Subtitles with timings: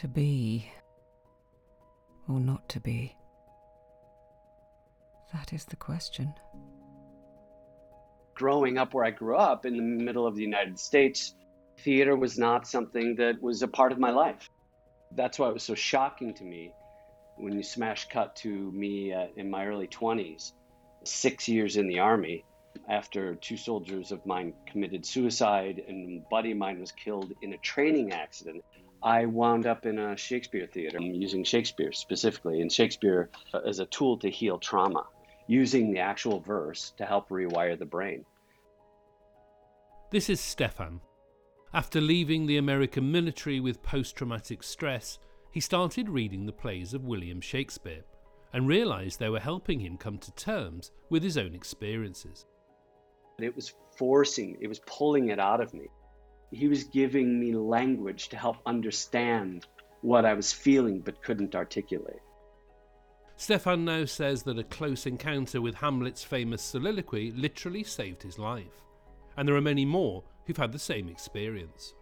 [0.00, 0.66] To be
[2.26, 3.14] or not to be?
[5.34, 6.32] That is the question.
[8.32, 11.34] Growing up where I grew up in the middle of the United States,
[11.80, 14.48] theater was not something that was a part of my life.
[15.16, 16.72] That's why it was so shocking to me
[17.36, 20.52] when you smash cut to me uh, in my early 20s,
[21.04, 22.46] six years in the Army,
[22.88, 27.52] after two soldiers of mine committed suicide and a buddy of mine was killed in
[27.52, 28.64] a training accident.
[29.02, 33.86] I wound up in a Shakespeare theater using Shakespeare specifically, and Shakespeare uh, as a
[33.86, 35.06] tool to heal trauma,
[35.46, 38.24] using the actual verse to help rewire the brain.
[40.10, 41.00] This is Stephan.
[41.72, 45.18] After leaving the American military with post traumatic stress,
[45.50, 48.04] he started reading the plays of William Shakespeare
[48.52, 52.46] and realised they were helping him come to terms with his own experiences.
[53.38, 55.88] It was forcing, it was pulling it out of me.
[56.50, 59.66] He was giving me language to help understand
[60.02, 62.20] what I was feeling but couldn't articulate.
[63.36, 68.84] Stephan now says that a close encounter with Hamlet's famous soliloquy literally saved his life.
[69.36, 71.94] And there are many more who've had the same experience.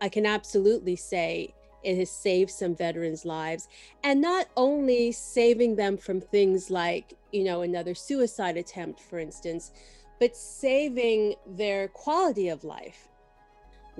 [0.00, 3.68] I can absolutely say it has saved some veterans' lives.
[4.02, 9.72] And not only saving them from things like, you know, another suicide attempt, for instance,
[10.18, 13.08] but saving their quality of life.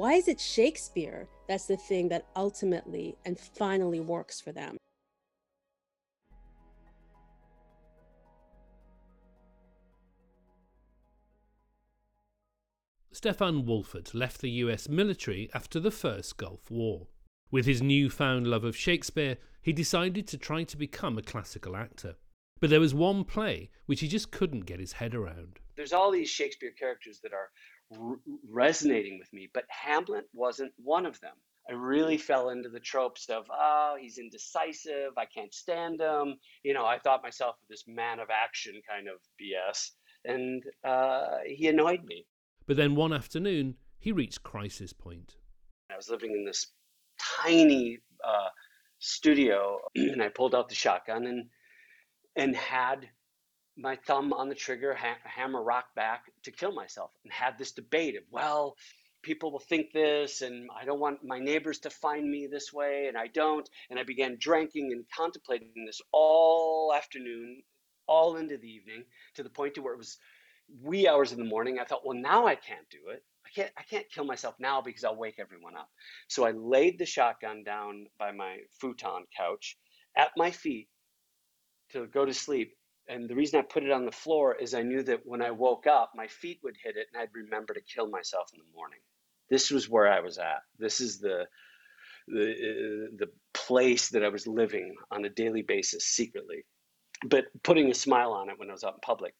[0.00, 4.78] Why is it Shakespeare that's the thing that ultimately and finally works for them?
[13.12, 17.08] Stephan Wolfert left the US military after the First Gulf War.
[17.50, 22.16] With his newfound love of Shakespeare, he decided to try to become a classical actor.
[22.58, 25.60] But there was one play which he just couldn't get his head around.
[25.76, 27.50] There's all these Shakespeare characters that are
[27.98, 31.34] r- resonating with me, but Hamlet wasn't one of them.
[31.68, 36.36] I really fell into the tropes of, oh, he's indecisive, I can't stand him.
[36.64, 39.90] You know, I thought myself this man of action kind of BS,
[40.24, 42.26] and uh, he annoyed me.
[42.66, 45.36] But then one afternoon, he reached crisis point.
[45.92, 46.66] I was living in this
[47.18, 48.48] tiny uh,
[48.98, 51.46] studio, and I pulled out the shotgun and
[52.36, 53.08] and had
[53.80, 57.72] my thumb on the trigger, ha- hammer rock back to kill myself, and had this
[57.72, 58.76] debate of well,
[59.22, 63.06] people will think this, and I don't want my neighbors to find me this way,
[63.08, 63.68] and I don't.
[63.90, 67.62] And I began drinking and contemplating this all afternoon,
[68.08, 69.04] all into the evening,
[69.36, 70.18] to the point to where it was
[70.82, 71.78] wee hours in the morning.
[71.80, 73.24] I thought, well, now I can't do it.
[73.46, 75.88] I can't I can't kill myself now because I'll wake everyone up.
[76.28, 79.76] So I laid the shotgun down by my futon couch
[80.16, 80.88] at my feet
[81.92, 82.74] to go to sleep.
[83.10, 85.50] And the reason I put it on the floor is I knew that when I
[85.50, 88.76] woke up, my feet would hit it and I'd remember to kill myself in the
[88.76, 89.00] morning.
[89.50, 90.62] This was where I was at.
[90.78, 91.46] This is the
[92.28, 96.64] the uh, the place that I was living on a daily basis secretly,
[97.26, 99.34] but putting a smile on it when I was out in public.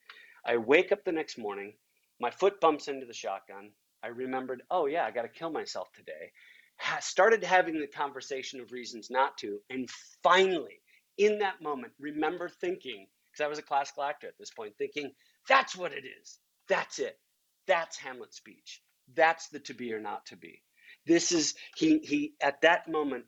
[0.45, 1.75] I wake up the next morning,
[2.21, 3.71] my foot bumps into the shotgun.
[4.03, 6.33] I remembered, oh yeah, I got to kill myself today.
[6.79, 9.89] Ha- started having the conversation of reasons not to, and
[10.25, 10.81] finally,
[11.19, 15.13] in that moment, remember thinking, because I was a classical actor at this point, thinking,
[15.49, 16.39] that's what it is.
[16.69, 17.19] That's it.
[17.67, 18.83] That's Hamlet's speech.
[19.15, 20.63] That's the to be or not to be.
[21.07, 23.25] This is he he at that moment,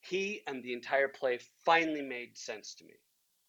[0.00, 2.94] he and the entire play finally made sense to me.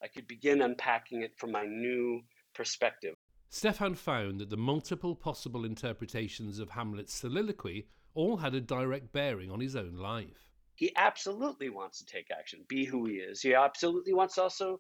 [0.02, 2.22] I could begin unpacking it from my new
[2.54, 3.16] perspective.
[3.50, 9.52] Stephan found that the multiple possible interpretations of Hamlet's soliloquy all had a direct bearing
[9.52, 10.55] on his own life.
[10.76, 13.42] He absolutely wants to take action, be who he is.
[13.42, 14.80] He absolutely wants also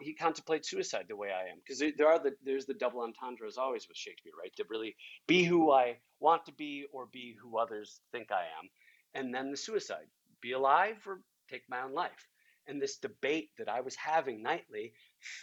[0.00, 3.46] he contemplates suicide the way I am because there are the there's the double entendre
[3.46, 4.54] as always with Shakespeare, right?
[4.56, 8.70] To really be who I want to be or be who others think I am,
[9.14, 10.06] and then the suicide,
[10.40, 11.20] be alive or
[11.50, 12.28] take my own life.
[12.68, 14.92] And this debate that I was having nightly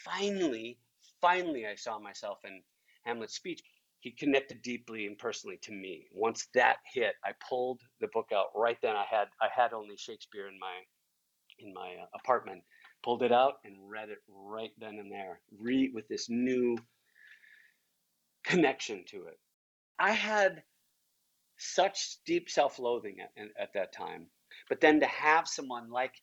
[0.04, 0.80] finally
[1.22, 2.62] finally I saw myself in
[3.06, 3.62] Hamlet's speech.
[4.04, 6.08] He connected deeply and personally to me.
[6.12, 8.98] Once that hit, I pulled the book out right then.
[8.98, 10.76] I had I had only Shakespeare in my
[11.58, 12.64] in my uh, apartment.
[13.02, 15.40] Pulled it out and read it right then and there.
[15.58, 16.78] Read with this new
[18.44, 19.40] connection to it.
[19.98, 20.64] I had
[21.58, 24.28] such deep self-loathing at, at that time,
[24.68, 26.14] but then to have someone like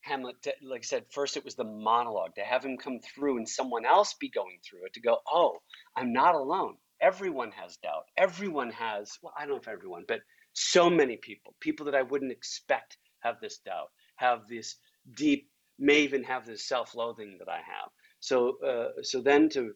[0.00, 3.48] Hamlet, like I said, first it was the monologue, to have him come through and
[3.48, 5.58] someone else be going through it, to go, oh,
[5.94, 6.76] I'm not alone.
[7.02, 8.04] Everyone has doubt.
[8.16, 10.20] Everyone has, well, I don't know if everyone, but
[10.52, 14.76] so many people, people that I wouldn't expect have this doubt, have this
[15.16, 17.90] deep, may even have this self loathing that I have.
[18.20, 19.72] So, uh, so then to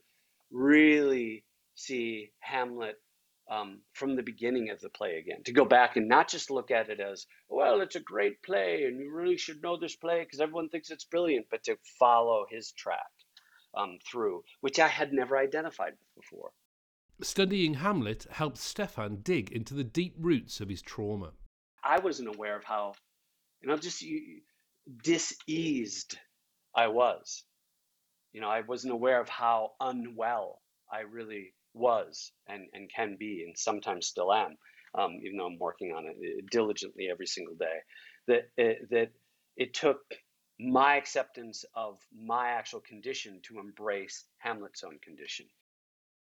[0.52, 1.44] really
[1.74, 2.96] see Hamlet
[3.50, 6.70] um, from the beginning of the play again, to go back and not just look
[6.70, 10.20] at it as, well, it's a great play and you really should know this play
[10.22, 13.00] because everyone thinks it's brilliant, but to follow his track
[13.76, 16.52] um, through, which I had never identified before.
[17.22, 21.32] Studying Hamlet helped Stephan dig into the deep roots of his trauma.
[21.82, 22.94] I wasn't aware of how,
[23.62, 24.04] you know, just
[25.02, 26.18] diseased
[26.74, 27.44] I was.
[28.34, 30.60] You know, I wasn't aware of how unwell
[30.92, 34.58] I really was and, and can be, and sometimes still am,
[34.94, 37.78] um, even though I'm working on it uh, diligently every single day.
[38.28, 39.12] That it, uh, that
[39.56, 40.02] it took
[40.60, 45.46] my acceptance of my actual condition to embrace Hamlet's own condition.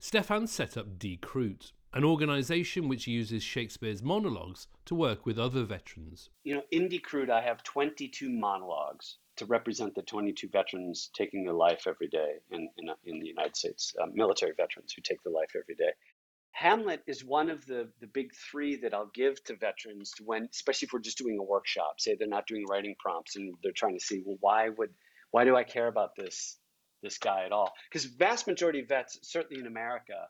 [0.00, 6.30] Stephan set up DE-CRUIT, an organization which uses Shakespeare's monologues to work with other veterans.
[6.44, 11.52] You know, in DE-CRUIT, I have 22 monologues to represent the 22 veterans taking their
[11.52, 15.32] life every day in, in, in the United States, uh, military veterans who take their
[15.32, 15.90] life every day.
[16.52, 20.86] Hamlet is one of the, the big three that I'll give to veterans when, especially
[20.86, 23.98] if we're just doing a workshop, say they're not doing writing prompts and they're trying
[23.98, 24.90] to see, well, why would,
[25.32, 26.56] why do I care about this,
[27.02, 27.72] this guy at all?
[27.90, 30.28] Because vast majority of vets, certainly in America,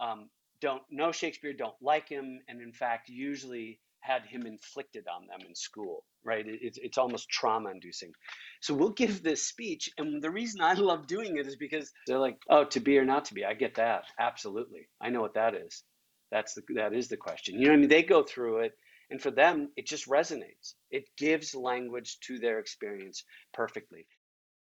[0.00, 0.28] um,
[0.60, 5.46] don't know Shakespeare, don't like him, and in fact, usually had him inflicted on them
[5.48, 6.46] in school, right?
[6.46, 8.12] It, it's almost trauma inducing.
[8.60, 9.90] So we'll give this speech.
[9.96, 13.04] And the reason I love doing it is because they're like, oh, to be or
[13.04, 13.44] not to be.
[13.44, 14.04] I get that.
[14.18, 14.88] Absolutely.
[15.00, 15.82] I know what that is.
[16.30, 17.60] That's the, that is the question.
[17.60, 17.88] You know I mean?
[17.88, 18.72] They go through it.
[19.10, 20.74] And for them, it just resonates.
[20.90, 24.06] It gives language to their experience perfectly.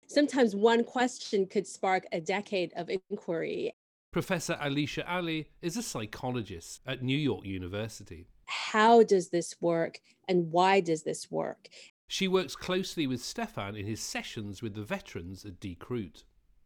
[0.07, 3.73] Sometimes one question could spark a decade of inquiry.
[4.11, 8.27] Professor Alisha Ali is a psychologist at New York University
[8.73, 11.69] how does this work and why does this work?
[12.07, 16.23] She works closely with Stephan in his sessions with the veterans at Krut.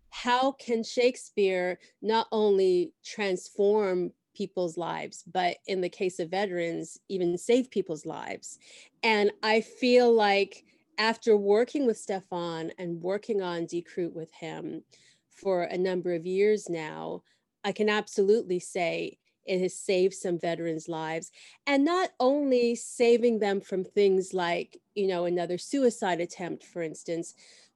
[0.10, 7.38] How can Shakespeare not only transform people's lives, but in the case of veterans, even
[7.38, 8.60] save people's lives?
[9.04, 10.66] And I feel like
[10.98, 14.84] after working with Stephan and working on DE-CRUIT with him
[15.30, 17.24] for a number of years now,
[17.64, 21.32] I can absolutely say it has saved some veterans' lives.
[21.66, 27.34] And not only saving them from things like, you know, another suicide attempt, for instance,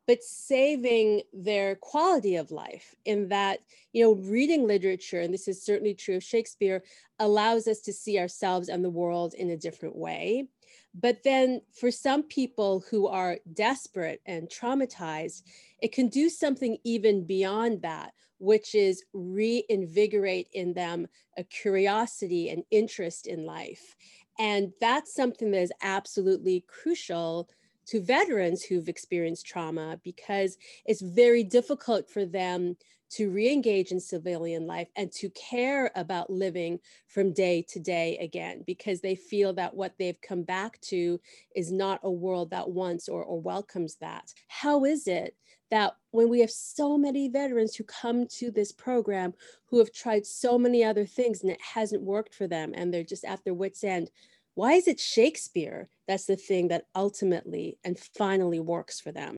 [0.07, 3.59] but saving their quality of life in that,
[3.93, 6.83] you know, reading literature, and this is certainly true of Shakespeare,
[7.19, 10.47] allows us to see ourselves and the world in a different way.
[10.93, 15.43] But then for some people who are desperate and traumatized,
[15.81, 21.07] it can do something even beyond that, which is reinvigorate in them
[21.37, 23.95] a curiosity and interest in life.
[24.39, 27.49] And that's something that is absolutely crucial
[27.87, 32.75] to veterans who've experienced trauma because it's very difficult for them
[33.11, 38.63] to re-engage in civilian life and to care about living from day to day again
[38.65, 41.19] because they feel that what they've come back to
[41.55, 44.33] is not a world that wants or, or welcomes that.
[44.47, 45.35] How is it
[45.71, 49.33] that when we have so many veterans who come to this program
[49.65, 53.03] who have tried so many other things and it hasn't worked for them and they're
[53.03, 54.11] just at their wits end
[54.53, 59.35] why is it shakespeare that's the thing that ultimately and finally works for them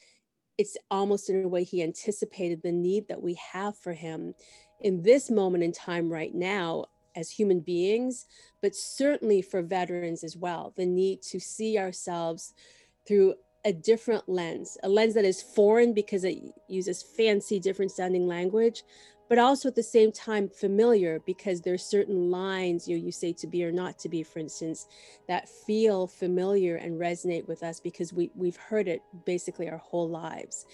[0.57, 4.33] it's almost in a way he anticipated the need that we have for him
[4.81, 6.85] in this moment in time right now
[7.15, 8.25] as human beings
[8.61, 12.53] but certainly for veterans as well the need to see ourselves
[13.07, 18.27] through a different lens, a lens that is foreign because it uses fancy, different sounding
[18.27, 18.83] language,
[19.33, 23.33] but also at the same time familiar because there's certain lines you know, you say
[23.33, 24.87] to be or not to be, for instance,
[25.27, 30.07] that feel familiar and resonate with us because we, we've heard it basically our whole
[30.07, 30.67] lives.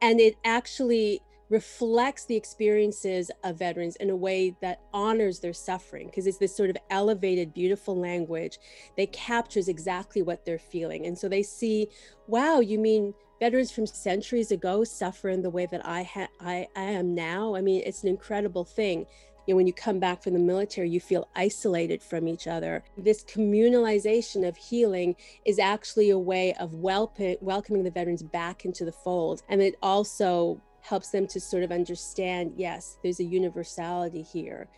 [0.00, 6.06] And it actually reflects the experiences of veterans in a way that honors their suffering
[6.06, 8.60] because it's this sort of elevated beautiful language
[8.96, 11.86] that captures exactly what they're feeling and so they see
[12.26, 16.66] wow you mean veterans from centuries ago suffer in the way that I, ha- I,
[16.74, 19.06] I am now i mean it's an incredible thing
[19.46, 22.82] you know, when you come back from the military, you feel isolated from each other.
[22.98, 25.14] This communalization of healing
[25.44, 29.42] is actually a way of welcoming the veterans back into the fold.
[29.48, 34.68] And it also helps them to sort of understand yes, there's a universality here